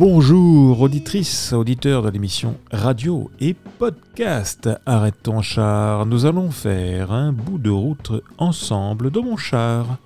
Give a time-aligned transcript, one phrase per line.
[0.00, 6.06] Bonjour auditrices, auditeurs de l'émission radio et podcast Arrête ton char.
[6.06, 9.98] Nous allons faire un bout de route ensemble de mon char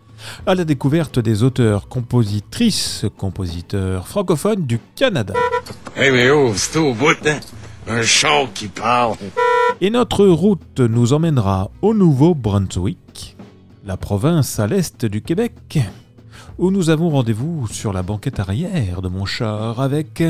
[0.47, 5.35] à la découverte des auteurs, compositrices, compositeurs francophones du Canada.
[5.95, 7.39] Hey mais oh, c'est au bout, hein?
[7.87, 9.15] Un char qui parle.
[9.81, 13.37] Et notre route nous emmènera au Nouveau-Brunswick,
[13.87, 15.79] la province à l'est du Québec,
[16.59, 20.23] où nous avons rendez-vous sur la banquette arrière de mon char avec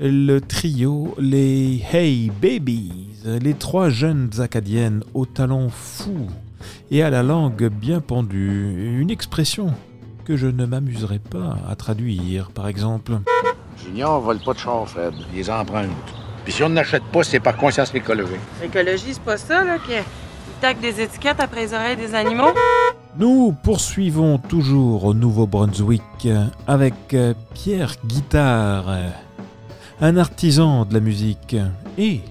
[0.00, 6.28] le trio les Hey Babies, les trois jeunes acadiennes aux talons fous
[6.90, 9.72] et à la langue bien pendue, une expression
[10.24, 13.18] que je ne m'amuserai pas à traduire, par exemple.
[13.84, 15.12] Junior vole pas de char, Fred.
[15.32, 15.90] Il les emprunte.
[16.44, 18.40] Puis si on n'achète pas, c'est par conscience écologique.
[18.62, 20.02] L'écologie, c'est pas ça, là, qu'ils
[20.60, 22.52] taquent des étiquettes après les oreilles des animaux?
[23.16, 26.28] Nous poursuivons toujours au Nouveau-Brunswick
[26.66, 27.16] avec
[27.54, 28.92] Pierre Guitare,
[30.00, 31.54] un artisan de la musique.
[31.96, 32.22] Et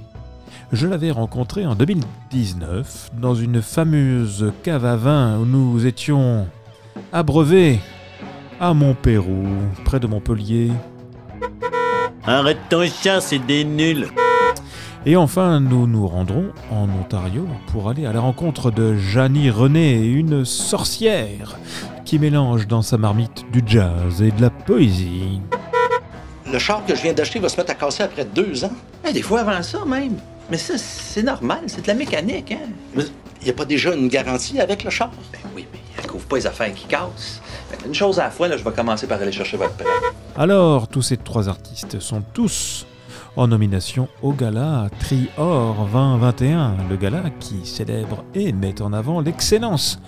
[0.73, 6.47] je l'avais rencontré en 2019 dans une fameuse cave à vin où nous étions
[7.13, 7.79] abreuvés
[8.59, 9.45] à Montpérou,
[9.85, 10.69] près de Montpellier.
[12.25, 14.07] Arrête ton chat, c'est des nuls.
[15.05, 19.97] Et enfin, nous nous rendrons en Ontario pour aller à la rencontre de Janie René,
[19.99, 21.57] une sorcière
[22.05, 25.41] qui mélange dans sa marmite du jazz et de la poésie.
[26.49, 28.71] Le char que je viens d'acheter va se mettre à casser après deux ans.
[29.05, 30.15] Eh, des fois avant ça même.
[30.49, 32.69] Mais ça, c'est normal, c'est de la mécanique, hein?
[32.95, 33.03] Mais
[33.41, 35.11] il n'y a pas déjà une garantie avec le char?
[35.33, 37.41] Ben oui, mais elle couvre pas les affaires qui cassent.
[37.85, 39.85] Une chose à la fois, là, je vais commencer par aller chercher votre prêt.
[40.37, 42.85] Alors, tous ces trois artistes sont tous
[43.35, 49.99] en nomination au gala Trior 2021, le gala qui célèbre et met en avant l'excellence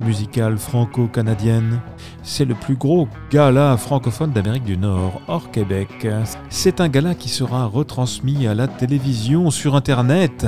[0.00, 1.80] musicale franco-canadienne.
[2.22, 6.06] C'est le plus gros gala francophone d'Amérique du Nord, hors Québec.
[6.50, 10.46] C'est un gala qui sera retransmis à la télévision sur Internet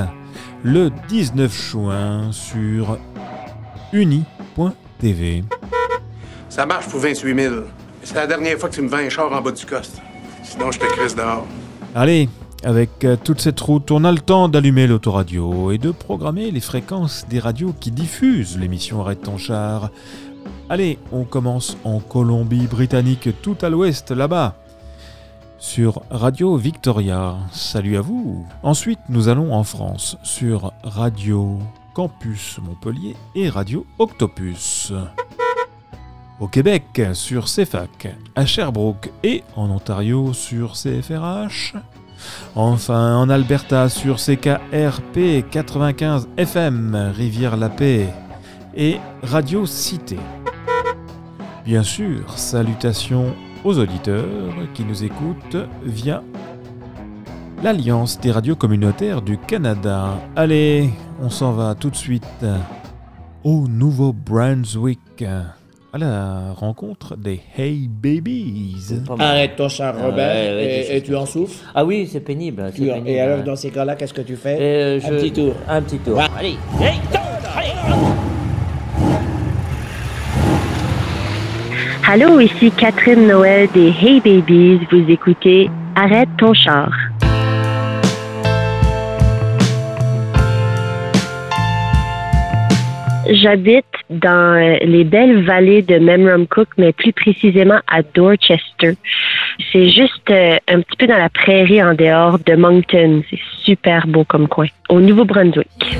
[0.62, 2.98] le 19 juin sur
[3.92, 5.44] uni.tv.
[6.48, 7.54] Ça marche pour 28 000.
[7.54, 7.62] Mais
[8.02, 10.00] c'est la dernière fois que tu me vends un char en bas du coste.
[10.42, 11.46] Sinon, je te crisse dehors.
[11.98, 12.28] Allez,
[12.62, 16.60] avec euh, toute cette route, on a le temps d'allumer l'autoradio et de programmer les
[16.60, 19.90] fréquences des radios qui diffusent l'émission Arrête ton char.
[20.68, 24.56] Allez, on commence en Colombie-Britannique, tout à l'ouest, là-bas,
[25.58, 27.38] sur Radio Victoria.
[27.50, 28.46] Salut à vous.
[28.62, 31.58] Ensuite, nous allons en France, sur Radio
[31.94, 34.92] Campus Montpellier et Radio Octopus.
[36.38, 41.74] Au Québec, sur CFAC, à Sherbrooke et en Ontario sur CFRH.
[42.54, 48.08] Enfin, en Alberta, sur CKRP 95 FM, Rivière-la-Paix
[48.76, 50.18] et Radio Cité.
[51.64, 56.22] Bien sûr, salutations aux auditeurs qui nous écoutent via
[57.62, 60.18] l'Alliance des radios communautaires du Canada.
[60.36, 60.90] Allez,
[61.22, 62.44] on s'en va tout de suite
[63.42, 65.24] au Nouveau-Brunswick
[65.96, 69.00] à la rencontre des Hey Babies.
[69.18, 70.54] Arrête ton char, Robert, Ouais,
[70.90, 71.64] ouais, et, tu en souffres?
[71.74, 72.64] Ah oui, c'est pénible.
[72.70, 74.58] c'est Tu- pénible, et alors, dans ces cas-là, qu'est-ce que tu fais?
[74.60, 75.54] Euh, Un petit tour.
[75.68, 76.18] Un petit tour.
[76.18, 76.24] Ouais.
[76.38, 77.00] Allez, hey,
[77.56, 77.70] allez.
[82.08, 84.80] Allô, ici Catherine Noël des Hey Babies.
[84.92, 86.90] Vous écoutez Arrête ton char.
[93.30, 98.96] J'habite dans euh, les belles vallées de Memramcook, mais plus précisément à Dorchester.
[99.72, 103.22] C'est juste euh, un petit peu dans la prairie en dehors de Moncton.
[103.30, 104.66] C'est super beau comme coin.
[104.88, 105.96] Au Nouveau-Brunswick.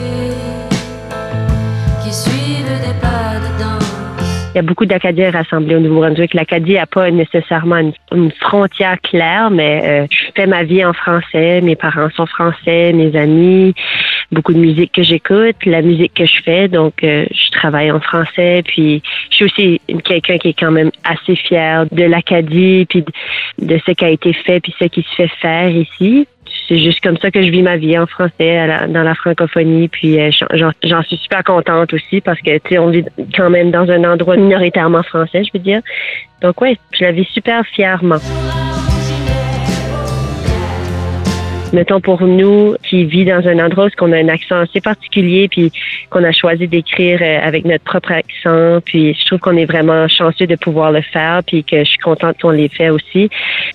[4.57, 6.33] Il y a beaucoup d'Acadiens rassemblés au Nouveau-Brunswick.
[6.33, 11.61] L'Acadie n'a pas nécessairement une, frontière claire, mais euh, je fais ma vie en français.
[11.61, 13.75] Mes parents sont français, mes amis,
[14.33, 16.69] beaucoup de musique que j'écoute, la musique que je fais.
[16.69, 18.63] Donc, euh, je travaille en français.
[18.67, 23.67] Puis, je suis aussi quelqu'un qui est quand même assez fier de l'Acadie, puis de,
[23.67, 26.27] de ce qui a été fait, puis ce qui se fait faire ici.
[26.69, 29.89] C'est juste comme ça que je vis ma vie en français, dans la francophonie.
[29.89, 33.05] Puis euh, j'en- j'en suis super contente aussi parce que tu sais, on vit
[33.37, 35.81] quand même dans un endroit minoritairement français, je veux dire.
[36.43, 38.19] Donc ouais, je la vis super fièrement.
[41.73, 45.49] Mettons pour nous qui vit dans un endroit où on a un accent assez particulier,
[45.49, 45.73] puis
[46.11, 50.07] qu'on a choisi d'écrire euh, avec notre propre accent, puis je trouve qu'on est vraiment
[50.07, 53.29] chanceux de pouvoir le faire, puis que je suis contente qu'on l'ait fait aussi.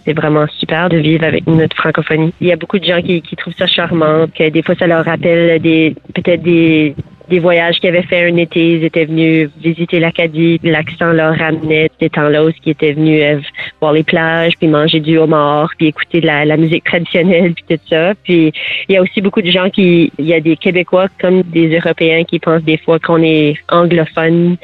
[0.06, 2.34] C'est vraiment super de vivre avec notre francophonie.
[2.40, 4.88] Il y a beaucoup de gens qui, qui trouvent ça charmant, que des fois ça
[4.88, 6.96] leur rappelle des peut-être des
[7.32, 11.90] des voyages qu'ils avaient fait un été, ils étaient venus visiter l'Acadie, l'accent leur ramenait
[12.00, 13.40] des temps-là où ils étaient venus euh,
[13.80, 17.84] voir les plages, puis manger du homard, puis écouter de la, musique traditionnelle, puis tout
[17.90, 18.14] ça.
[18.24, 18.52] Puis
[18.90, 21.74] il y a aussi beaucoup de gens qui, il y a des Québécois comme des
[21.80, 24.58] Européens qui pensent des fois qu'on est anglophone,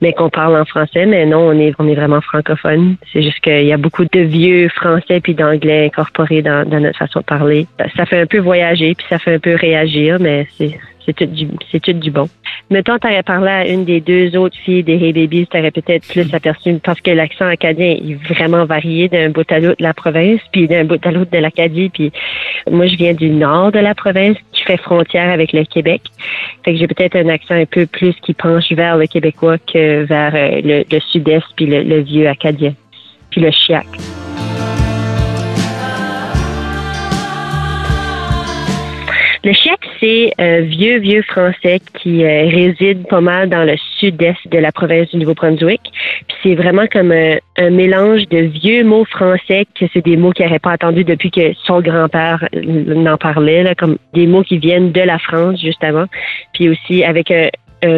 [0.00, 2.96] mais qu'on parle en français, mais non, on est, on est vraiment francophone.
[3.12, 7.20] C'est juste qu'il y a beaucoup de vieux français puis d'anglais incorporés dans notre façon
[7.20, 7.66] de parler.
[7.94, 11.26] Ça fait un peu voyager, puis ça fait un peu réagir, mais c'est c'est tout
[11.26, 11.48] du
[11.80, 12.28] tout du bon.
[12.70, 16.34] Mettons, t'aurais parlé à une des deux autres filles des Hey Babies, t'aurais peut-être plus
[16.34, 20.40] aperçu parce que l'accent acadien est vraiment varié d'un bout à l'autre de la province,
[20.52, 21.90] puis d'un bout à l'autre de l'Acadie.
[21.90, 22.12] Puis
[22.70, 26.02] moi, je viens du nord de la province qui fait frontière avec le Québec.
[26.64, 30.02] Fait que j'ai peut-être un accent un peu plus qui penche vers le québécois que
[30.02, 32.74] vers euh, le, le sud-est puis le, le vieux acadien,
[33.30, 33.86] puis le chiac.
[39.46, 44.40] Le chiac, c'est un vieux, vieux français qui euh, réside pas mal dans le sud-est
[44.48, 45.82] de la province du Nouveau-Brunswick.
[46.26, 50.32] Puis c'est vraiment comme un, un mélange de vieux mots français que c'est des mots
[50.32, 54.58] qu'il n'aurait pas entendus depuis que son grand-père n'en parlait, là, comme des mots qui
[54.58, 56.06] viennent de la France, justement.
[56.52, 57.48] Puis aussi avec un,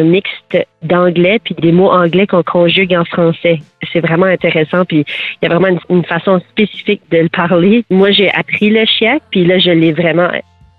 [0.03, 3.57] mixte d'anglais puis des mots anglais qu'on conjugue en français.
[3.91, 5.03] C'est vraiment intéressant puis
[5.41, 7.83] il y a vraiment une, une façon spécifique de le parler.
[7.89, 10.29] Moi, j'ai appris le chiac puis là, je l'ai vraiment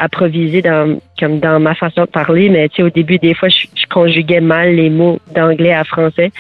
[0.01, 3.49] improvisé dans comme dans ma façon de parler, mais tu sais, au début, des fois,
[3.49, 6.33] je, je conjuguais mal les mots d'anglais à français.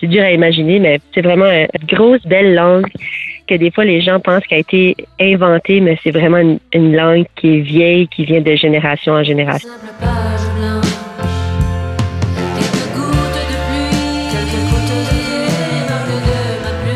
[0.00, 2.86] C'est dur à imaginer, mais c'est vraiment une grosse, belle langue
[3.46, 6.96] que des fois, les gens pensent qu'elle a été inventée, mais c'est vraiment une, une
[6.96, 9.68] langue qui est vieille, qui vient de génération en génération.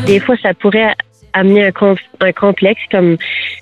[0.07, 0.95] Des fois, ça pourrait
[1.33, 3.17] amener un, conf- un complexe comme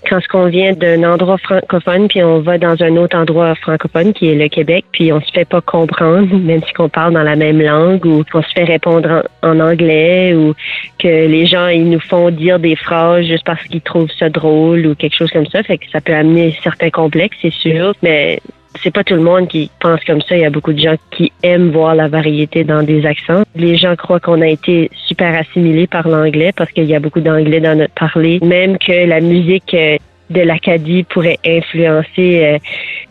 [0.10, 4.30] quand qu'on vient d'un endroit francophone puis on va dans un autre endroit francophone qui
[4.30, 7.36] est le Québec puis on se fait pas comprendre même si qu'on parle dans la
[7.36, 10.54] même langue ou qu'on se fait répondre en, en anglais ou
[11.00, 14.86] que les gens ils nous font dire des phrases juste parce qu'ils trouvent ça drôle
[14.86, 15.64] ou quelque chose comme ça.
[15.64, 18.40] Fait que ça peut amener certains complexes c'est sûr mais
[18.84, 20.36] c'est pas tout le monde qui pense comme ça.
[20.36, 23.44] Il y a beaucoup de gens qui aiment voir la variété dans des accents.
[23.56, 27.22] Les gens croient qu'on a été super assimilés par l'anglais parce qu'il y a beaucoup
[27.22, 28.40] d'anglais dans notre parler.
[28.42, 29.98] Même que la musique euh,
[30.30, 32.58] de l'Acadie pourrait influencer euh,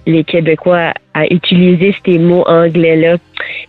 [0.06, 3.16] les Québécois à utiliser ces mots anglais-là,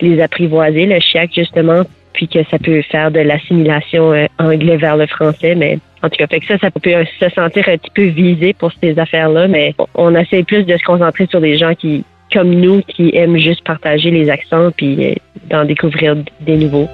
[0.02, 1.84] les apprivoiser, le chiac justement,
[2.14, 6.18] puis que ça peut faire de l'assimilation euh, anglais vers le français, mais en tout
[6.18, 6.80] cas, fait que ça, ça peut
[7.20, 10.84] se sentir un petit peu visé pour ces affaires-là, mais on essaie plus de se
[10.84, 15.16] concentrer sur des gens qui, comme nous, qui aiment juste partager les accents puis euh,
[15.50, 16.88] d'en découvrir des nouveaux.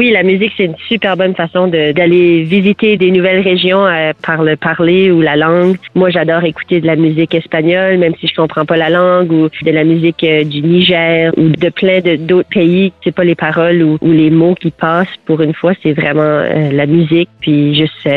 [0.00, 4.42] Oui, la musique, c'est une super bonne façon d'aller visiter des nouvelles régions euh, par
[4.42, 5.76] le parler ou la langue.
[5.94, 9.50] Moi, j'adore écouter de la musique espagnole, même si je comprends pas la langue, ou
[9.50, 12.94] de la musique euh, du Niger ou de plein d'autres pays.
[13.04, 16.70] C'est pas les paroles ou, les mots qui passent pour une fois, c'est vraiment euh,
[16.72, 18.08] la musique, puis juste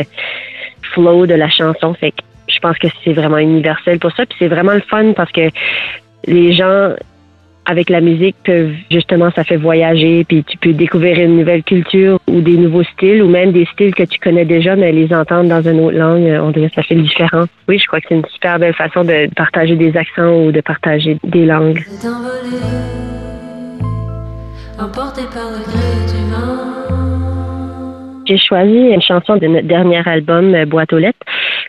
[0.94, 1.92] flow de la chanson.
[1.92, 4.24] Fait que je pense que c'est vraiment universel pour ça.
[4.24, 5.50] Puis c'est vraiment le fun parce que
[6.26, 6.94] les gens
[7.66, 8.36] avec la musique
[8.90, 13.22] justement ça fait voyager puis tu peux découvrir une nouvelle culture ou des nouveaux styles
[13.22, 16.24] ou même des styles que tu connais déjà mais les entendre dans une autre langue
[16.24, 17.44] euh, on dirait que ça fait différent.
[17.68, 20.60] Oui, je crois que c'est une super belle façon de partager des accents ou de
[20.60, 21.84] partager des langues.
[21.86, 22.58] s'est envolé,
[24.78, 26.84] emporté par le gré du vent.
[28.26, 31.18] J'ai choisi une chanson de notre dernier album euh, Boîte aux lettres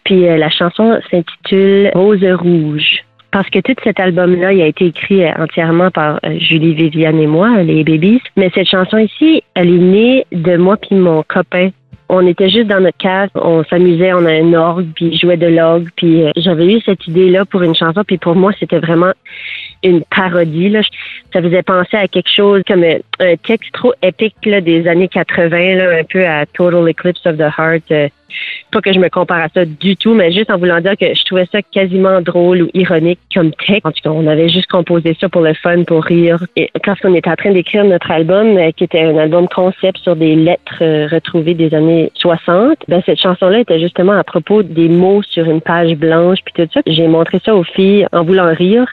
[0.04, 3.04] puis euh, la chanson s'intitule Rose rouge.
[3.32, 7.20] Parce que tout cet album-là, il a été écrit euh, entièrement par euh, Julie Viviane
[7.20, 8.22] et moi, les Babies.
[8.38, 11.70] Mais cette chanson ici, elle est née de moi puis mon copain.
[12.08, 15.48] On était juste dans notre cave, on s'amusait, on a un orgue, puis jouait de
[15.48, 19.12] l'orgue, puis euh, j'avais eu cette idée-là pour une chanson, puis pour moi, c'était vraiment
[19.84, 20.70] une parodie.
[20.70, 20.82] Là.
[21.34, 25.08] Ça faisait penser à quelque chose comme un, un texte trop épique là, des années
[25.08, 28.12] 80, là, un peu à Total Eclipse of the Heart.
[28.72, 31.14] Pas que je me compare à ça du tout, mais juste en voulant dire que
[31.14, 33.86] je trouvais ça quasiment drôle ou ironique comme texte.
[33.86, 36.46] En tout cas, on avait juste composé ça pour le fun, pour rire.
[36.56, 39.98] Et quand on était en train d'écrire notre album, euh, qui était un album concept
[40.00, 44.64] sur des lettres euh, retrouvées des années 60, ben cette chanson-là était justement à propos
[44.64, 46.82] des mots sur une page blanche puis tout ça.
[46.86, 48.88] J'ai montré ça aux filles en voulant rire.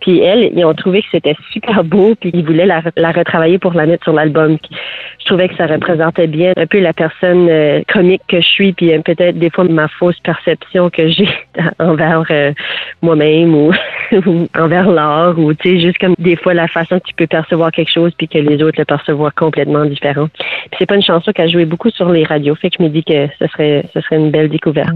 [0.00, 3.74] Puis elles, ils ont trouvé que c'était super beau, puis ils voulaient la, retravailler pour
[3.74, 4.56] la mettre sur l'album.
[5.18, 8.72] Je trouvais que ça représentait bien un peu la personne euh, comique que je suis,
[8.76, 11.28] puis euh, peut-être des fois ma fausse perception que j'ai
[11.78, 12.52] envers euh,
[13.02, 13.72] moi-même ou,
[14.26, 17.26] ou envers l'art, ou tu sais, juste comme des fois la façon que tu peux
[17.26, 20.28] percevoir quelque chose, puis que les autres le percevoir complètement différent.
[20.28, 22.84] Puis c'est pas une chanson qui a joué beaucoup sur les radios, fait que je
[22.84, 24.94] me dis que ce serait, ce serait une belle découverte.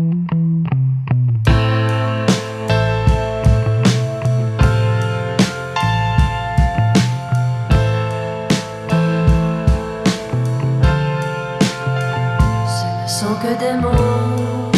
[13.35, 14.73] Que des mots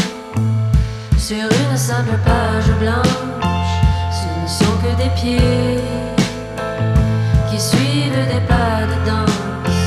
[1.16, 3.42] sur une simple page blanche.
[4.10, 5.80] Ce ne sont que des pieds
[7.50, 9.78] qui suivent des pas de danse.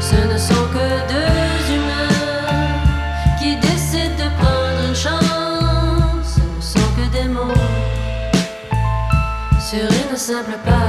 [0.00, 2.76] Ce ne sont que deux humains
[3.38, 6.34] qui décident de prendre une chance.
[6.34, 7.64] Ce ne sont que des mots
[9.58, 10.79] sur une simple page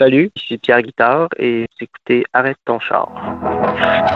[0.00, 3.06] Salut, ici Pierre Guitare et vous écoutez Arrête ton char.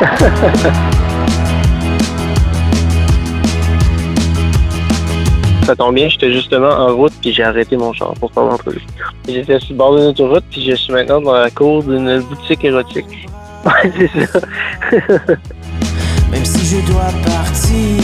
[5.67, 8.81] Ça tombe bien, j'étais justement en route puis j'ai arrêté mon char pour faire l'entrevue.
[9.29, 12.65] J'étais sur le bord d'une autoroute puis je suis maintenant dans la cour d'une boutique
[12.65, 13.29] érotique.
[13.67, 14.41] Ouais, c'est ça.
[16.31, 18.01] Même si je dois partir.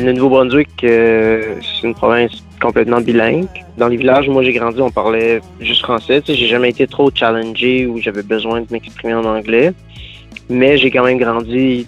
[0.00, 3.46] Le Nouveau-Brunswick, euh, c'est une province complètement bilingue.
[3.76, 6.22] Dans les villages moi j'ai grandi, on parlait juste français.
[6.26, 9.72] J'ai jamais été trop challengé ou j'avais besoin de m'exprimer en anglais.
[10.48, 11.86] Mais j'ai quand même grandi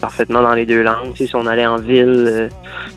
[0.00, 1.14] parfaitement dans les deux langues.
[1.14, 2.48] Si on allait en ville, euh,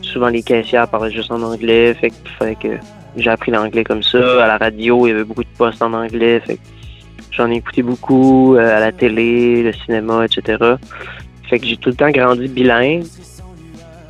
[0.02, 1.94] souvent les caissières parlaient juste en anglais.
[1.94, 2.10] Fait
[2.54, 2.68] que,
[3.16, 4.44] j'ai appris l'anglais comme ça.
[4.44, 6.42] À la radio, il y avait beaucoup de postes en anglais.
[7.32, 10.58] J'en ai écouté beaucoup euh, à la télé, le cinéma, etc.
[11.48, 13.04] Fait que j'ai tout le temps grandi bilingue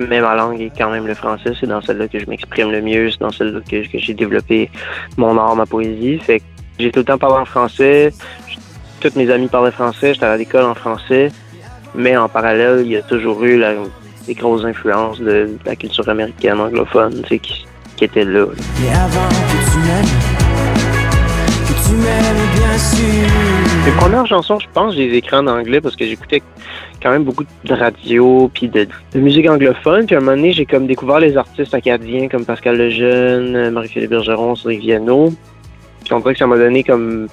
[0.09, 1.52] mais ma langue est quand même le français.
[1.59, 3.11] C'est dans celle-là que je m'exprime le mieux.
[3.11, 4.71] C'est dans celle-là que, j'ai développé
[5.16, 6.21] mon art, ma poésie.
[6.78, 8.12] J'ai tout le temps parlé en français.
[9.00, 10.14] Toutes mes amis parlaient français.
[10.14, 11.30] J'étais à l'école en français.
[11.95, 13.75] Mais en parallèle, il y a toujours eu la,
[14.26, 17.40] des grosses influences de, la culture américaine anglophone qui,
[17.97, 18.47] qui étaient là.
[18.85, 20.29] Et avant que tu
[23.85, 26.42] Mes premières chansons, je pense, j'ai les écrits en anglais parce que j'écoutais
[27.02, 30.06] quand même beaucoup de radio puis de, musique anglophone.
[30.06, 33.70] Puis à un moment donné, j'ai comme découvert les artistes acadiens comme Pascal Lejeune, euh,
[33.70, 35.32] Marie-Philippe Bergeron, Cédric Viano.
[36.04, 37.28] Puis on dirait que ça m'a donné comme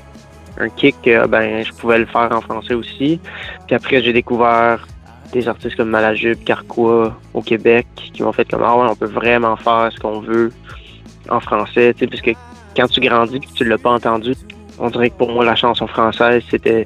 [0.59, 3.19] un kick que ben je pouvais le faire en français aussi.
[3.67, 4.87] Puis après, j'ai découvert
[5.33, 9.05] des artistes comme Malajube, Carquois au Québec qui m'ont fait comme ah ouais, on peut
[9.05, 10.51] vraiment faire ce qu'on veut
[11.29, 12.31] en français, tu sais, parce que
[12.77, 14.33] quand tu grandis puis que tu l'as pas entendu,
[14.79, 16.85] on dirait que pour moi la chanson française c'était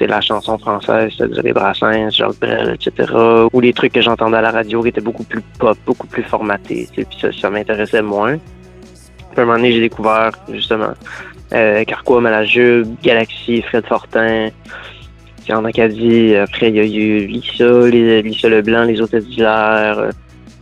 [0.00, 3.12] la chanson française, les Brassens, Jacques Brel, etc.
[3.52, 6.22] Ou les trucs que j'entendais à la radio qui étaient beaucoup plus pop, beaucoup plus
[6.22, 6.88] formatés.
[6.92, 8.36] Puis ça, ça m'intéressait moins.
[9.36, 10.92] À un moment donné, j'ai découvert justement
[11.54, 12.20] euh, Carquois,
[13.02, 14.50] Galaxy, Fred Fortin.
[15.50, 19.98] En Acadie, après, il y a eu Lisa, Lisa Leblanc, les Hôtesses d'Hilaire.
[19.98, 20.10] euh,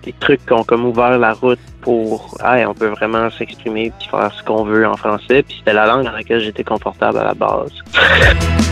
[0.06, 4.42] des trucs qui ont comme ouvert la route on peut vraiment s'exprimer puis faire ce
[4.42, 5.42] qu'on veut en français.
[5.42, 7.72] Puis c'était la langue dans laquelle j'étais confortable à la base.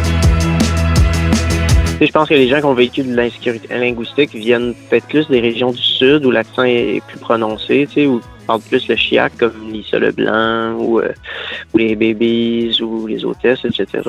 [2.00, 5.40] Je pense que les gens qui ont vécu de l'insécurité linguistique viennent peut-être plus des
[5.40, 9.33] régions du sud où l'accent est plus prononcé, tu où ils parlent plus le chiac
[9.38, 11.12] comme Lisa Leblanc ou, euh,
[11.73, 14.02] ou les Babies ou les hôtesses, etc.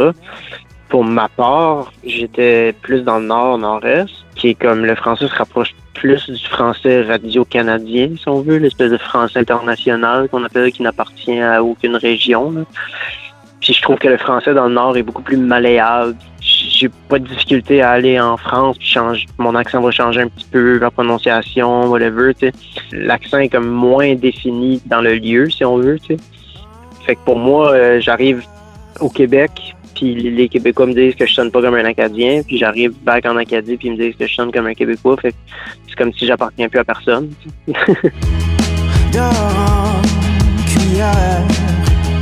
[0.89, 5.35] Pour ma part, j'étais plus dans le nord, nord-est, qui est comme le français se
[5.35, 10.83] rapproche plus du français radio-canadien, si on veut, l'espèce de français international qu'on appelle, qui
[10.83, 12.51] n'appartient à aucune région.
[12.51, 12.61] là.
[13.61, 16.15] Puis je trouve que le français dans le nord est beaucoup plus malléable.
[16.39, 20.27] J'ai pas de difficulté à aller en France, puis change, mon accent va changer un
[20.27, 22.33] petit peu, la prononciation, whatever.
[22.91, 26.21] L'accent est comme moins défini dans le lieu, si on veut, tu sais.
[27.05, 28.43] Fait que pour moi, euh, j'arrive
[28.99, 32.57] au Québec, puis les Québécois me disent que je sonne pas comme un Acadien, puis
[32.57, 35.33] j'arrive back en Acadie, puis ils me disent que je sonne comme un Québécois, fait
[35.87, 37.31] c'est comme si j'appartiens plus à personne.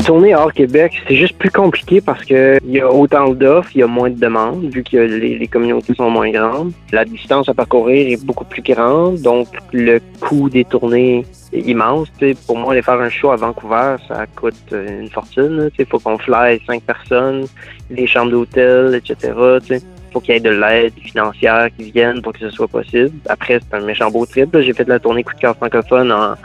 [0.05, 3.79] Tourner hors Québec, c'est juste plus compliqué parce que il y a autant d'offres, il
[3.79, 6.73] y a moins de demandes, vu que les, les communautés sont moins grandes.
[6.91, 12.11] La distance à parcourir est beaucoup plus grande, donc le coût des tournées est immense.
[12.17, 15.69] T'sais, pour moi, aller faire un show à Vancouver, ça coûte euh, une fortune.
[15.79, 17.45] Il faut qu'on fly cinq personnes,
[17.89, 19.33] des chambres d'hôtel, etc.
[19.61, 19.81] t'sais.
[20.13, 23.11] Faut qu'il y ait de l'aide financière qui vienne pour que ce soit possible.
[23.27, 24.53] Après, c'est un méchant beau trip.
[24.53, 24.61] là.
[24.61, 26.35] J'ai fait la tournée Coup de cœur francophone en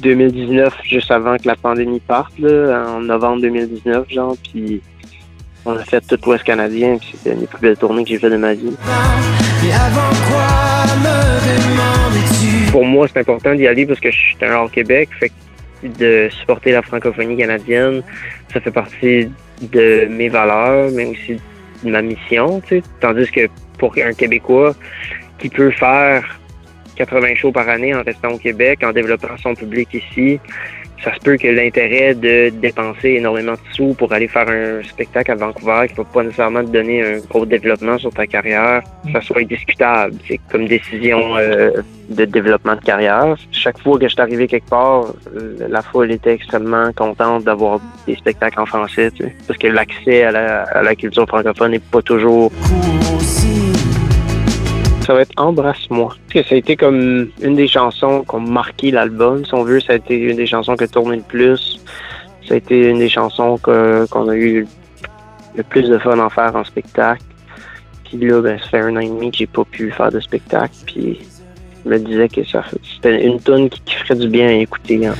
[0.00, 4.82] 2019, juste avant que la pandémie parte, là, en novembre 2019, genre, puis
[5.64, 8.18] on a fait tout l'Ouest canadien, puis c'était une des plus belles tournées que j'ai
[8.18, 8.76] fait de ma vie.
[9.66, 12.70] Et avant quoi me demandes-tu?
[12.70, 15.34] Pour moi, c'est important d'y aller parce que je suis un hors Québec, fait que
[15.98, 18.02] de supporter la francophonie canadienne,
[18.52, 19.28] ça fait partie
[19.60, 21.40] de mes valeurs, mais aussi de
[21.84, 22.82] ma mission, tu.
[23.00, 24.74] Tandis que pour un Québécois
[25.38, 26.38] qui peut faire
[26.96, 30.40] 80 shows par année en restant au Québec, en développant son public ici,
[31.02, 35.32] ça se peut que l'intérêt de dépenser énormément de sous pour aller faire un spectacle
[35.32, 39.20] à Vancouver qui va pas nécessairement te donner un gros développement sur ta carrière, ça
[39.20, 40.14] soit discutable.
[40.26, 41.70] C'est comme décision euh,
[42.08, 43.36] de développement de carrière.
[43.52, 47.80] Chaque fois que je suis arrivé quelque part, euh, la foule était extrêmement contente d'avoir
[48.06, 51.72] des spectacles en français, tu sais, parce que l'accès à la, à la culture francophone
[51.72, 52.50] n'est pas toujours
[55.06, 56.16] ça va être Embrasse-moi.
[56.32, 59.44] Ça a été comme une des chansons qui ont marqué l'album.
[59.44, 61.80] Si on veut, ça a été une des chansons qui a tourné le plus.
[62.46, 64.66] Ça a été une des chansons qu'on a eu
[65.54, 67.22] le plus de fun à faire en spectacle.
[68.04, 70.20] Puis là, ben, ça fait un an et demi que j'ai pas pu faire de
[70.20, 70.74] spectacle.
[70.86, 71.20] Puis
[71.84, 72.64] je me disais que ça
[72.96, 75.06] c'était une tune qui, ferait du bien à écouter.
[75.06, 75.14] hein.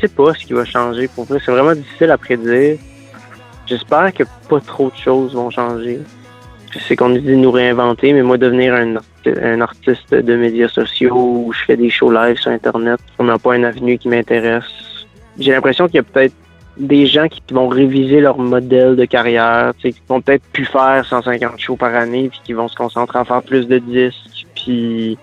[0.00, 1.08] Sais pas ce qui va changer.
[1.08, 2.78] Pour vrai, c'est vraiment difficile à prédire.
[3.66, 6.00] J'espère que pas trop de choses vont changer.
[6.86, 10.68] Sais qu'on nous dit de nous réinventer, mais moi, devenir un, un artiste de médias
[10.68, 14.08] sociaux où je fais des shows live sur Internet, on n'a pas un avenue qui
[14.08, 14.64] m'intéresse.
[15.38, 16.34] J'ai l'impression qu'il y a peut-être
[16.76, 21.58] des gens qui vont réviser leur modèle de carrière, qui vont peut-être plus faire 150
[21.58, 25.18] shows par année, puis qui vont se concentrer à faire plus de disques, puis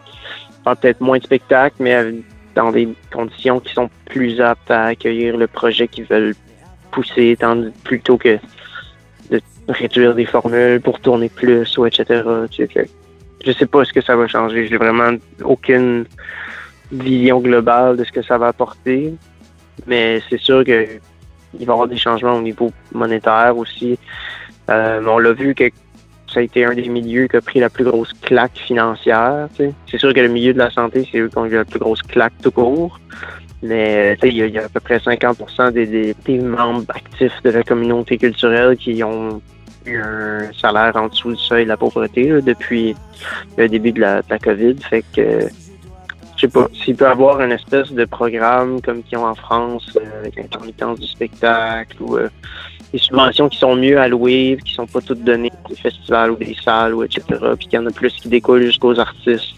[0.64, 1.96] faire peut-être moins de spectacles, mais
[2.58, 6.34] dans des conditions qui sont plus aptes à accueillir le projet qu'ils veulent
[6.92, 7.38] pousser,
[7.84, 8.40] plutôt que
[9.30, 9.40] de
[9.70, 12.24] réduire des formules pour tourner plus ou etc.
[13.46, 14.66] Je sais pas ce que ça va changer.
[14.68, 15.12] J'ai vraiment
[15.44, 16.06] aucune
[16.92, 19.14] vision globale de ce que ça va apporter.
[19.86, 20.88] Mais c'est sûr que
[21.60, 24.00] il va y avoir des changements au niveau monétaire aussi.
[24.70, 25.70] Euh, on l'a vu que
[26.38, 29.48] ça a été un des milieux qui a pris la plus grosse claque financière.
[29.58, 31.80] C'est sûr que le milieu de la santé, c'est eux qui ont eu la plus
[31.80, 33.00] grosse claque tout court.
[33.64, 37.64] Mais sais, il y, a- à peu près 50 des, des, membres actifs de la
[37.64, 39.42] communauté culturelle qui ont
[39.88, 42.96] eu un salaire en dessous du seuil de la pauvreté depuis
[43.58, 44.76] le début de la, COVID.
[44.88, 45.48] Fait que
[46.36, 49.90] je sais pas, s'il peut avoir une espèce de programme comme qu'ils ont en France,
[50.00, 52.30] euh, avec l'intermittence du spectacle ou euh,
[52.92, 56.56] des subventions qui sont mieux allouées, qui sont pas toutes données des festivals ou des
[56.64, 57.24] salles ou etc.
[57.58, 59.56] Puis qu'il y en a plus qui découlent jusqu'aux artistes.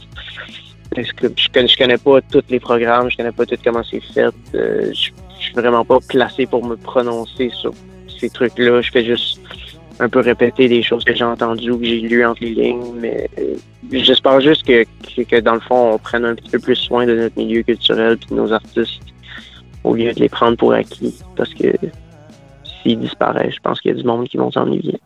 [0.96, 4.34] Que je connais, connais pas tous les programmes, je connais pas tout comment c'est fait.
[4.56, 7.72] Euh, je, je suis vraiment pas placé pour me prononcer sur
[8.20, 8.82] ces trucs-là.
[8.82, 9.40] Je fais juste
[10.00, 12.94] un peu répéter des choses que j'ai entendues ou que j'ai lues entre les lignes.
[12.96, 13.56] Mais euh,
[13.92, 14.84] j'espère juste que,
[15.16, 17.64] que, que, dans le fond, on prenne un petit peu plus soin de notre milieu
[17.64, 19.02] culturel et de nos artistes
[19.84, 21.16] au lieu de les prendre pour acquis.
[21.36, 21.74] Parce que
[22.82, 25.00] s'ils disparaissent, je pense qu'il y a du monde qui vont s'ennuyer.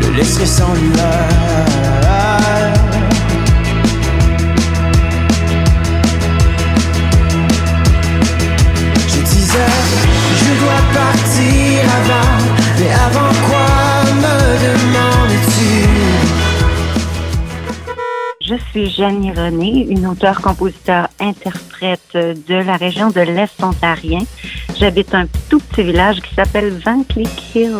[0.00, 1.91] Le laisser sans nuage.
[18.72, 24.20] Suis Jeanne René, une auteure-compositeur-interprète de la région de l'Est ontarien.
[24.78, 27.74] J'habite un tout petit village qui s'appelle Van Cleek Hill.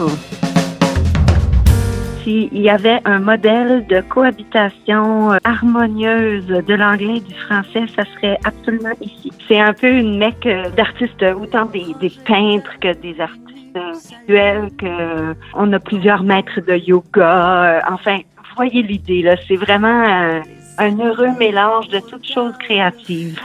[2.22, 8.02] S'il y avait un modèle de cohabitation euh, harmonieuse de l'anglais et du français, ça
[8.14, 9.32] serait absolument ici.
[9.48, 11.86] C'est un peu une mecque euh, d'artistes, autant des,
[12.26, 17.78] peintres que des artistes euh, visuels, que on a plusieurs maîtres de yoga.
[17.78, 18.18] euh, Enfin,
[18.56, 19.36] voyez l'idée, là.
[19.48, 20.42] C'est vraiment
[20.78, 23.40] un heureux mélange de toutes choses créatives.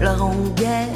[0.00, 0.88] La rondelle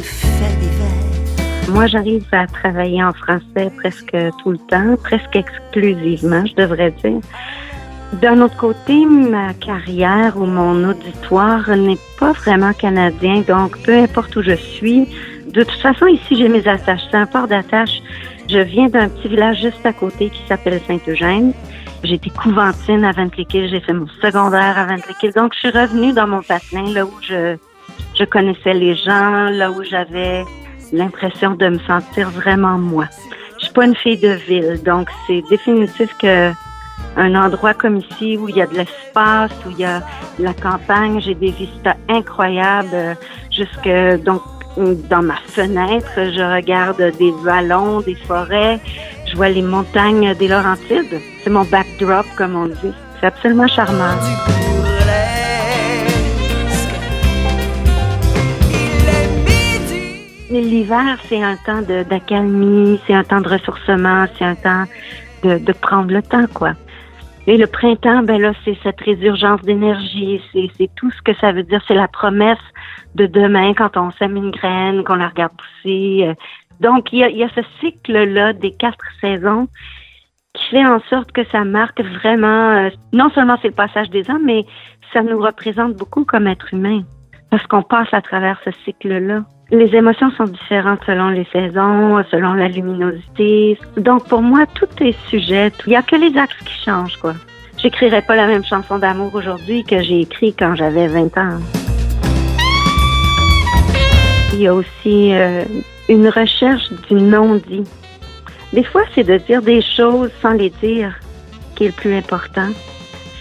[0.00, 1.68] faits divers.
[1.68, 7.20] Moi, j'arrive à travailler en français presque tout le temps, presque exclusivement, je devrais dire.
[8.20, 14.36] D'un autre côté, ma carrière ou mon auditoire n'est pas vraiment canadien, donc peu importe
[14.36, 15.08] où je suis,
[15.52, 17.02] de toute façon, ici, j'ai mes attaches.
[17.10, 18.02] C'est un port d'attache.
[18.50, 21.52] Je viens d'un petit village juste à côté qui s'appelle Saint-Eugène.
[22.04, 25.32] J'ai été couventine à Ventliquil, j'ai fait mon secondaire à Ventliquil.
[25.32, 27.56] Donc, je suis revenue dans mon patin, là où je,
[28.18, 30.44] je connaissais les gens, là où j'avais
[30.92, 33.06] l'impression de me sentir vraiment moi.
[33.58, 36.50] Je suis pas une fille de ville, donc c'est définitif que
[37.16, 40.02] un endroit comme ici où il y a de l'espace, où il y a
[40.38, 43.14] la campagne, j'ai des vistas incroyables euh,
[43.50, 44.42] jusque donc
[44.76, 48.80] dans ma fenêtre, je regarde des vallons, des forêts,
[49.32, 51.20] je vois les montagnes des Laurentides.
[51.42, 52.92] C'est mon backdrop comme on dit.
[53.18, 54.14] C'est absolument charmant.
[60.50, 64.84] L'hiver, c'est un temps d'accalmie, c'est un temps de ressourcement, c'est un temps
[65.42, 66.74] de, de prendre le temps, quoi.
[67.46, 71.52] Et le printemps, ben là, c'est cette résurgence d'énergie, c'est c'est tout ce que ça
[71.52, 72.58] veut dire, c'est la promesse
[73.14, 76.34] de demain quand on sème une graine, qu'on la regarde pousser.
[76.82, 79.68] Donc, il y a, ce cycle-là des quatre saisons
[80.52, 84.28] qui fait en sorte que ça marque vraiment, euh, non seulement c'est le passage des
[84.28, 84.66] ans, mais
[85.12, 87.02] ça nous représente beaucoup comme être humain,
[87.50, 89.44] parce qu'on passe à travers ce cycle-là.
[89.70, 93.78] Les émotions sont différentes selon les saisons, selon la luminosité.
[93.96, 95.70] Donc pour moi, tout est sujet.
[95.86, 97.34] Il n'y a que les axes qui changent, quoi.
[97.78, 101.58] J'écrirais pas la même chanson d'amour aujourd'hui que j'ai écrit quand j'avais 20 ans.
[104.52, 105.64] Il y a aussi euh,
[106.08, 107.84] une recherche du non-dit.
[108.72, 111.14] Des fois, c'est de dire des choses sans les dire
[111.74, 112.68] qui est le plus important.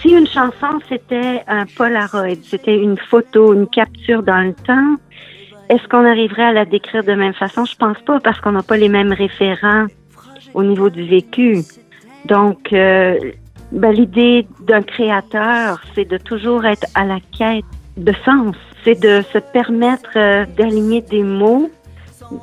[0.01, 4.95] Si une chanson, c'était un Polaroid, c'était une photo, une capture dans le temps,
[5.69, 7.65] est-ce qu'on arriverait à la décrire de même façon?
[7.65, 9.85] Je pense pas parce qu'on n'a pas les mêmes référents
[10.53, 11.59] au niveau du vécu.
[12.25, 13.17] Donc, euh,
[13.71, 17.63] ben, l'idée d'un créateur, c'est de toujours être à la quête
[17.95, 18.55] de sens.
[18.83, 21.69] C'est de se permettre euh, d'aligner des mots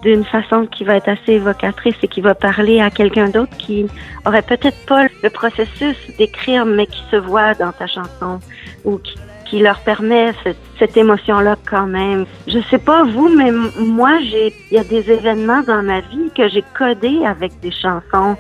[0.02, 3.86] d'une façon qui va être assez évocatrice et qui va parler à quelqu'un d'autre qui
[4.26, 8.40] aurait peut-être pas le processus d'écrire, mais qui se voit dans ta chanson
[8.84, 9.14] ou qui,
[9.46, 12.26] qui leur permet cette, cette émotion-là quand même.
[12.46, 16.30] Je sais pas vous, mais moi, j'ai, il y a des événements dans ma vie
[16.36, 18.36] que j'ai codés avec des chansons.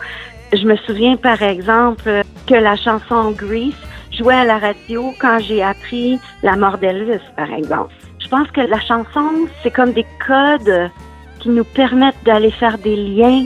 [0.52, 3.74] Je me souviens, par exemple, que la chanson Grease
[4.12, 7.92] jouait à la radio quand j'ai appris la mort d'Elvis, par exemple.
[8.18, 10.90] Je pense que la chanson, c'est comme des codes
[11.38, 13.44] qui nous permettent d'aller faire des liens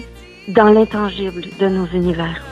[0.48, 2.42] dans l'intangible de nos univers.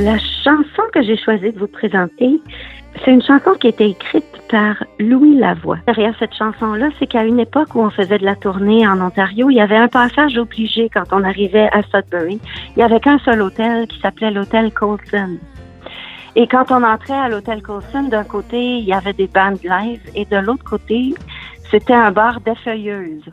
[0.00, 2.40] La chanson que j'ai choisi de vous présenter,
[3.04, 5.78] c'est une chanson qui a été écrite par Louis Lavoie.
[5.86, 9.50] Derrière cette chanson-là, c'est qu'à une époque où on faisait de la tournée en Ontario,
[9.50, 12.40] il y avait un passage obligé quand on arrivait à Sudbury.
[12.76, 15.38] Il y avait qu'un seul hôtel qui s'appelait l'hôtel Colson.
[16.36, 20.00] Et quand on entrait à l'hôtel Colson, d'un côté, il y avait des bandes live
[20.14, 21.14] et de l'autre côté,
[21.70, 23.30] c'était un bar d'effeuilleuses.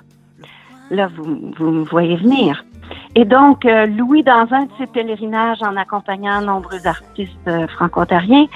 [0.92, 2.64] Là, vous, vous me voyez venir.
[3.16, 8.48] Et donc, euh, Louis, dans un de ses pèlerinages en accompagnant nombreux artistes euh, franco-ontariens,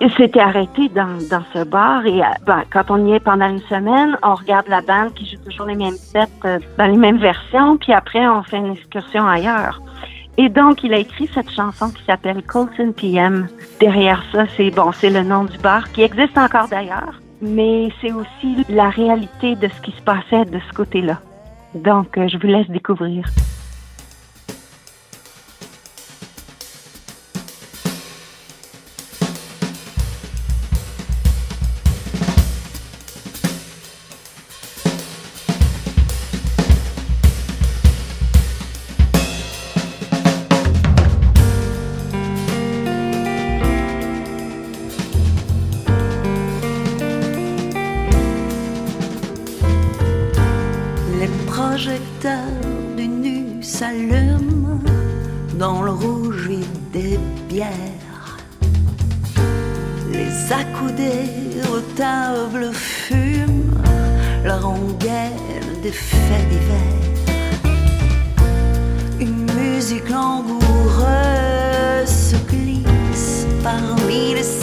[0.00, 3.48] il s'était arrêté dans, dans ce bar et euh, ben, quand on y est pendant
[3.48, 6.96] une semaine, on regarde la bande qui joue toujours les mêmes sets euh, dans les
[6.96, 9.80] mêmes versions, puis après on fait une excursion ailleurs.
[10.40, 13.48] Et donc il a écrit cette chanson qui s'appelle Colton PM.
[13.80, 18.12] Derrière ça, c'est bon, c'est le nom du bar qui existe encore d'ailleurs, mais c'est
[18.12, 21.20] aussi la réalité de ce qui se passait de ce côté-là.
[21.74, 23.24] Donc euh, je vous laisse découvrir.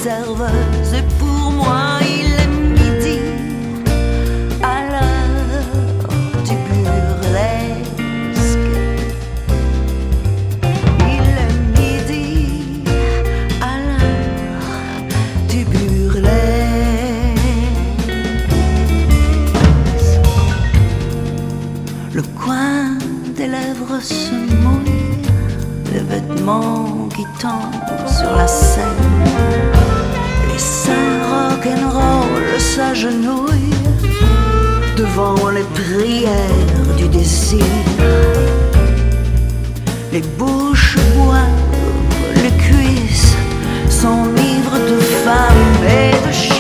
[0.08, 3.20] Et pour moi il est midi
[4.62, 6.10] à l'heure
[6.44, 7.90] du burlesque.
[11.10, 12.84] Il est midi
[13.62, 14.70] à l'heure
[15.50, 16.30] du burlesque.
[22.14, 23.00] Le coin
[23.36, 25.18] des lèvres se mouille,
[25.92, 29.75] les vêtements qui tombent sur la scène.
[31.66, 33.74] Rock'n'roll s'agenouillent
[34.96, 37.66] devant les prières du désir.
[40.14, 41.42] Les bouches boivent,
[42.44, 43.36] les cuisses
[43.90, 46.55] s'enivrent de femmes et de chair.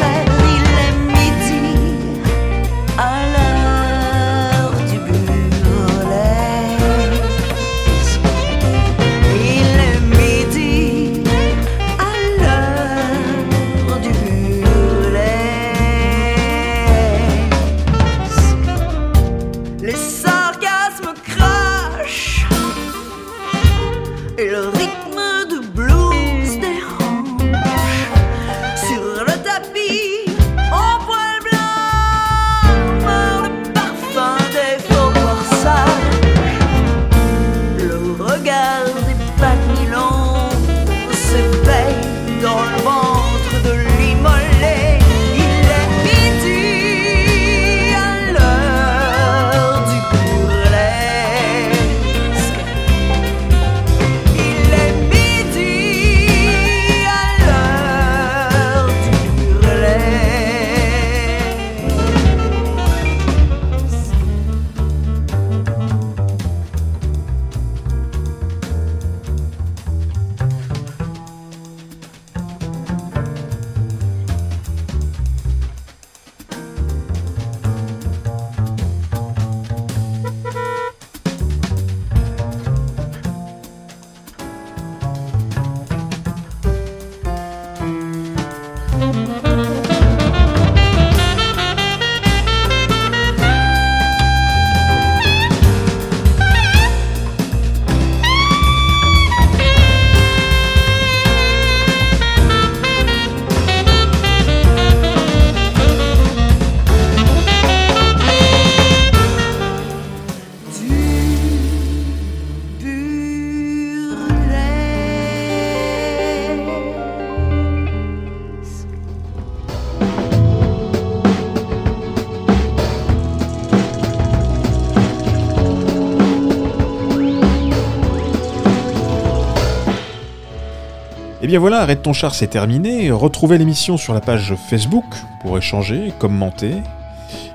[131.55, 133.11] Bien voilà, Arrête ton char, c'est terminé.
[133.11, 135.05] Retrouvez l'émission sur la page Facebook
[135.41, 136.73] pour échanger, commenter.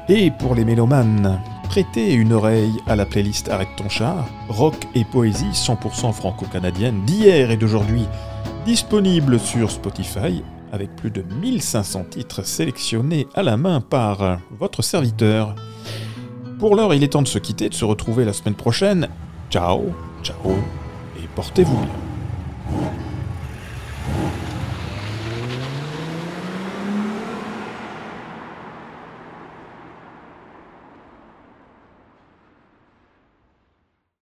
[0.08, 5.04] Et pour les mélomanes, prêtez une oreille à la playlist Arrête ton char, rock et
[5.04, 8.06] poésie 100% franco-canadienne d'hier et d'aujourd'hui,
[8.64, 15.54] disponible sur Spotify avec plus de 1500 titres sélectionnés à la main par votre serviteur.
[16.58, 19.08] Pour l'heure, il est temps de se quitter, de se retrouver la semaine prochaine.
[19.50, 20.52] Ciao, ciao,
[21.18, 22.80] et portez-vous bien.